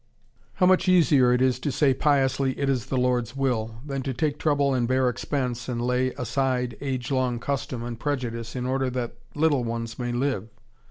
'"How 0.55 0.65
much 0.65 0.87
easier 0.89 1.31
it 1.31 1.43
is 1.43 1.59
to 1.59 1.71
say 1.71 1.93
piously, 1.93 2.57
"It 2.57 2.69
is 2.71 2.87
the 2.87 2.97
Lord's 2.97 3.35
will," 3.35 3.75
than 3.85 4.01
to 4.01 4.15
take 4.15 4.39
trouble 4.39 4.73
and 4.73 4.87
bear 4.87 5.07
expense 5.07 5.69
and 5.69 5.79
lay 5.79 6.09
aside 6.13 6.75
age 6.81 7.11
long 7.11 7.37
custom 7.37 7.83
and 7.83 7.99
prejudice 7.99 8.55
in 8.55 8.65
order 8.65 8.89
that 8.89 9.13
little 9.35 9.63
ones 9.63 9.99
may 9.99 10.11
live! 10.11 10.49